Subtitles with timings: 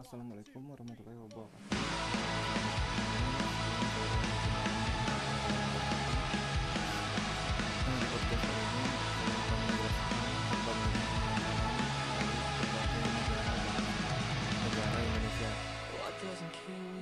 [0.00, 1.76] Assalamualaikum warahmatullahi wabarakatuh.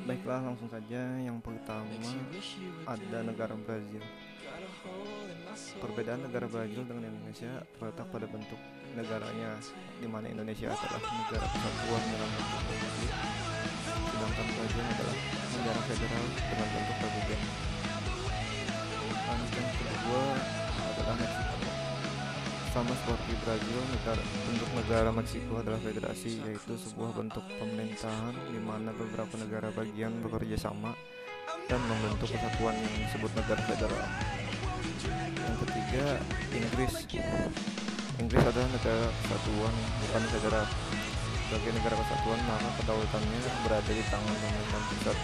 [0.03, 1.01] Baiklah, langsung saja.
[1.23, 1.95] Yang pertama
[2.83, 4.03] ada negara Brazil.
[5.79, 8.59] Perbedaan negara Brazil dengan Indonesia terletak pada bentuk
[8.99, 9.59] negaranya,
[9.99, 13.13] di mana Indonesia adalah negara kesatuan dalam bentuk republik,
[14.09, 15.17] sedangkan Brazil adalah
[15.55, 17.41] negara federal dengan bentuk republik.
[19.29, 20.23] Lanjut yang kedua
[20.83, 21.57] adalah Meksiko.
[22.69, 28.91] Sama seperti Brazil, negara, bentuk negara Meksiko adalah federasi, yaitu sebuah bentuk pemerintahan di mana
[28.97, 30.97] beberapa negara bagian bekerja sama
[31.69, 34.09] dan membentuk kesatuan yang disebut negara federal.
[35.07, 36.05] Yang ketiga,
[36.51, 36.95] Inggris.
[38.19, 40.67] Inggris adalah negara kesatuan, bukan federal.
[41.47, 45.17] Sebagai negara kesatuan, maka kedaulatannya berada di tangan pemerintahan pusat.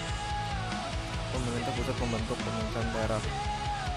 [1.34, 3.22] Pemerintah pusat membentuk pemerintahan daerah.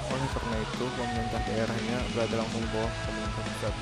[0.08, 3.74] Oleh karena itu, pemerintah daerahnya berada langsung di bawah pemerintah pusat.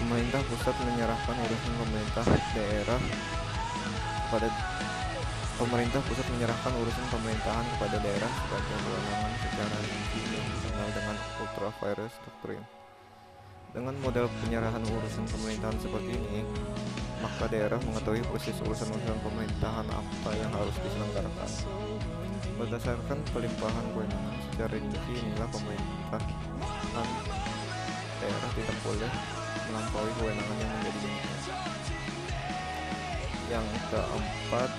[0.00, 2.24] Pemerintah pusat menyerahkan urusan pemerintah
[2.56, 3.00] daerah
[4.24, 4.48] kepada
[5.60, 11.68] Pemerintah pusat menyerahkan urusan pemerintahan kepada daerah sebagai kewenangan secara rinci yang dikenal dengan ultra
[11.76, 12.64] virus doctrine.
[13.76, 16.48] Dengan model penyerahan urusan pemerintahan seperti ini,
[17.20, 21.50] maka daerah mengetahui persis urusan-urusan pemerintahan apa yang harus diselenggarakan.
[22.56, 27.08] Berdasarkan pelimpahan kewenangan secara rinci inilah pemerintahan
[28.16, 29.12] daerah tidak boleh
[29.68, 31.10] melampaui kewenangan yang menjadi.
[33.52, 34.70] Yang keempat,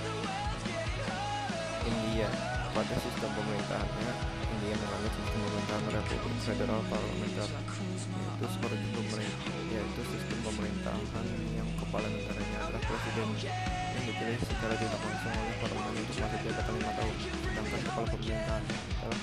[2.12, 2.28] India
[2.76, 4.12] pada sistem pemerintahannya
[4.44, 11.24] India menganut sistem pemerintahan Republik Federal Parlementer yaitu seperti pemerintah yaitu sistem pemerintahan
[11.56, 13.32] yang kepala negaranya adalah presiden
[13.96, 15.92] yang dipilih secara tidak langsung oleh parlemen.
[16.04, 19.20] Untuk masa jabatan lima tahun sedangkan kepala pemerintahan adalah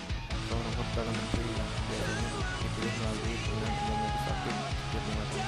[0.50, 5.46] seorang perdana menteri yang biasanya dipilih melalui pemilihan umum legislatif setiap lima tahun.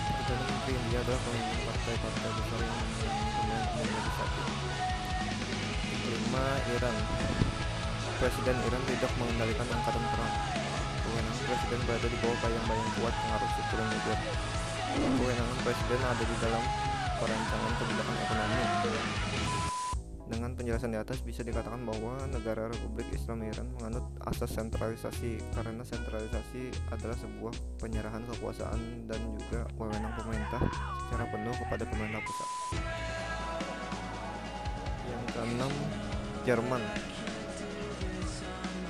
[0.00, 4.48] Sekali perdana menteri India adalah pemimpin partai-partai besar yang memenangi pemilihan umum legislatif
[6.40, 6.96] Iran
[8.16, 10.34] Presiden Iran tidak mengendalikan angkatan perang.
[11.02, 14.18] Kewenangan presiden berada di bawah bayang-bayang kuat pengaruh struktur militer
[14.92, 16.62] kewenangan presiden ada di dalam
[17.16, 18.62] perancangan kebijakan ekonomi.
[20.32, 25.84] Dengan penjelasan di atas bisa dikatakan bahwa negara Republik Islam Iran menganut asas sentralisasi karena
[25.84, 30.62] sentralisasi adalah sebuah penyerahan kekuasaan dan juga wewenang pemerintah
[31.04, 32.48] secara penuh kepada pemerintah pusat.
[35.04, 35.72] Yang keenam
[36.42, 36.82] Jerman.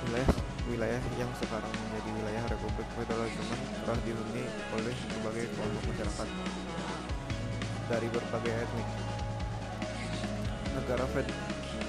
[0.09, 0.29] Wilayah
[0.63, 4.43] wilayah yang sekarang menjadi wilayah Republik Federal Jerman telah dihuni
[4.73, 6.27] oleh berbagai kelompok masyarakat
[7.93, 8.89] dari berbagai etnik.
[10.73, 11.27] Negara fed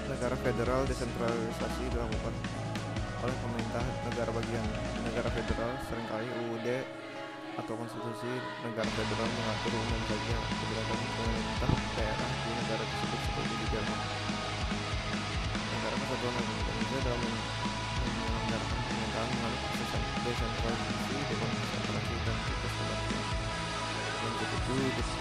[0.04, 2.34] negara federal desentralisasi dilakukan
[3.24, 4.66] oleh pemerintah negara bagian
[5.00, 6.69] negara federal sering kali UUD
[7.56, 13.63] atau konstitusi negara federal mengatur umum saja kebijakan pemerintah daerah di negara tersebut seperti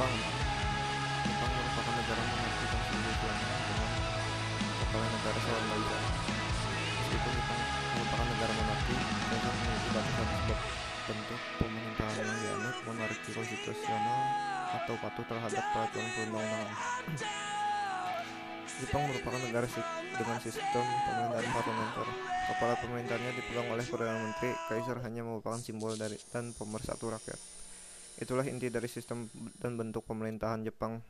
[0.03, 0.19] Jepang
[1.23, 3.91] Jepang merupakan negara monarki konstitusional dengan
[4.83, 5.97] kepala negara seorang raja
[6.99, 7.61] meskipun Jepang
[7.95, 10.59] merupakan negara monarki Jepang memiliki batasan sebab
[11.07, 14.21] bentuk pemerintahan yang dianut monarki konstitusional
[14.75, 16.69] atau patuh terhadap peraturan perundang-undangan
[18.83, 19.67] Jepang merupakan negara
[20.19, 22.07] dengan sistem pemerintahan parlementer.
[22.43, 27.52] Kepala pemerintahannya dipegang oleh Perdana Menteri, Kaisar hanya merupakan simbol dari dan pemersatu rakyat.
[28.21, 29.25] Itulah inti dari sistem
[29.57, 31.01] dan bentuk pemerintahan Jepang.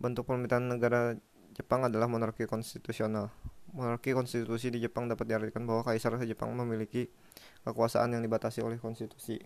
[0.00, 1.14] Bentuk pemerintahan negara
[1.54, 3.30] Jepang adalah monarki konstitusional.
[3.70, 7.06] Monarki konstitusi di Jepang dapat diartikan bahwa Kaisar Jepang memiliki
[7.62, 9.38] kekuasaan yang dibatasi oleh konstitusi.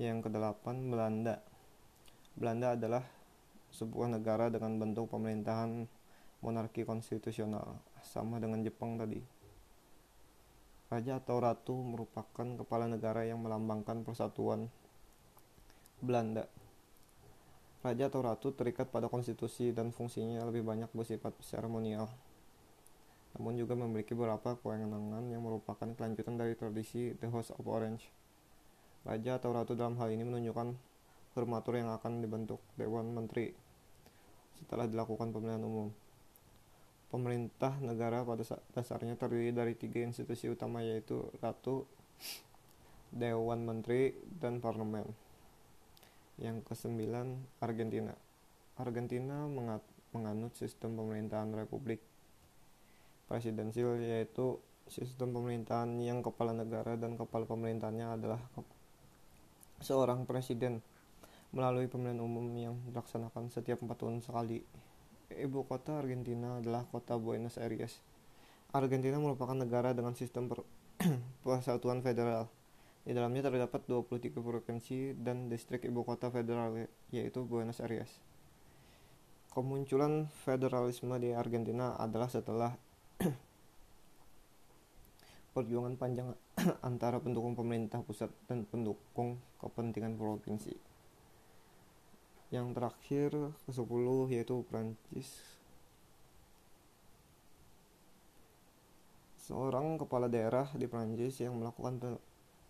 [0.00, 1.38] Yang kedelapan, Belanda.
[2.34, 3.04] Belanda adalah
[3.70, 5.86] sebuah negara dengan bentuk pemerintahan
[6.42, 9.20] monarki konstitusional sama dengan Jepang tadi.
[10.92, 14.68] Raja atau ratu merupakan kepala negara yang melambangkan persatuan
[16.02, 16.50] Belanda.
[17.86, 22.10] Raja atau ratu terikat pada konstitusi dan fungsinya lebih banyak bersifat seremonial.
[23.38, 28.10] Namun juga memiliki beberapa kewenangan yang merupakan kelanjutan dari tradisi The House of Orange.
[29.06, 30.74] Raja atau ratu dalam hal ini menunjukkan
[31.38, 33.54] hormatur yang akan dibentuk Dewan Menteri
[34.58, 35.90] setelah dilakukan pemilihan umum.
[37.14, 38.42] Pemerintah negara pada
[38.74, 41.86] dasarnya terdiri dari tiga institusi utama yaitu Ratu,
[43.14, 45.31] Dewan Menteri, dan Parlemen.
[46.42, 48.10] Yang kesembilan, Argentina.
[48.74, 49.46] Argentina
[50.10, 52.02] menganut sistem pemerintahan republik
[53.30, 54.58] presidensial yaitu
[54.90, 58.42] sistem pemerintahan yang kepala negara dan kepala pemerintahnya adalah
[59.80, 60.82] seorang presiden
[61.52, 64.64] melalui pemilihan umum yang dilaksanakan setiap empat tahun sekali.
[65.32, 68.00] Ibu kota Argentina adalah kota Buenos Aires.
[68.72, 70.48] Argentina merupakan negara dengan sistem
[71.44, 72.48] persatuan federal.
[73.02, 78.22] Di dalamnya terdapat 23 provinsi dan distrik ibu kota federal yaitu Buenos Aires.
[79.50, 82.70] Kemunculan federalisme di Argentina adalah setelah
[85.58, 86.30] perjuangan panjang
[86.88, 90.78] antara pendukung pemerintah pusat dan pendukung kepentingan provinsi.
[92.54, 93.30] Yang terakhir
[93.66, 95.58] ke-10 yaitu Prancis.
[99.42, 101.98] Seorang kepala daerah di Prancis yang melakukan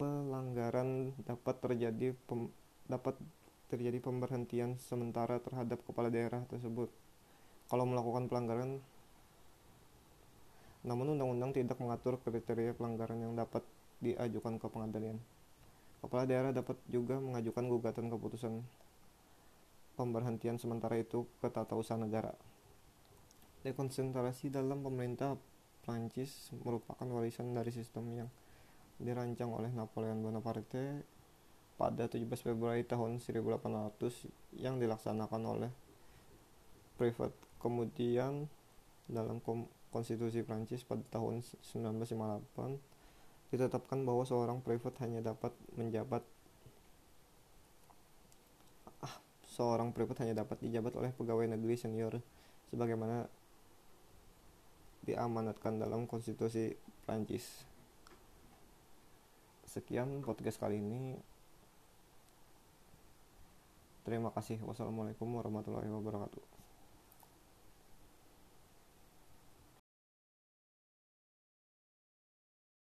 [0.03, 2.51] pelanggaran dapat terjadi pem,
[2.91, 3.15] dapat
[3.71, 6.91] terjadi pemberhentian sementara terhadap kepala daerah tersebut.
[7.71, 8.83] Kalau melakukan pelanggaran
[10.83, 13.63] namun undang-undang tidak mengatur kriteria pelanggaran yang dapat
[14.03, 15.15] diajukan ke pengadilan.
[16.03, 18.67] Kepala daerah dapat juga mengajukan gugatan keputusan
[19.95, 22.35] pemberhentian sementara itu ke tata usaha negara.
[23.63, 25.39] Dekonsentrasi dalam pemerintah
[25.87, 28.29] Prancis merupakan warisan dari sistem yang
[29.03, 31.03] dirancang oleh Napoleon Bonaparte
[31.77, 35.71] pada 17 Februari tahun 1800 yang dilaksanakan oleh
[36.95, 37.35] Privat.
[37.59, 38.47] Kemudian
[39.11, 39.43] dalam
[39.91, 42.93] konstitusi Prancis pada tahun 1958
[43.53, 46.25] ditetapkan bahwa seorang privat hanya dapat menjabat
[49.53, 52.17] seorang privat hanya dapat dijabat oleh pegawai negeri senior
[52.73, 53.29] sebagaimana
[55.05, 56.73] diamanatkan dalam konstitusi
[57.05, 57.69] Prancis.
[59.73, 61.17] Sekian podcast kali ini.
[64.05, 64.61] Terima kasih.
[64.61, 66.52] Wassalamualaikum warahmatullahi wabarakatuh.